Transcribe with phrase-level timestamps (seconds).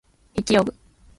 [0.35, 0.73] 筆記用具